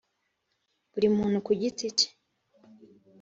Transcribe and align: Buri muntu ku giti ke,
Buri 0.91 1.07
muntu 1.15 1.37
ku 1.45 1.51
giti 1.59 1.87
ke, 1.97 2.07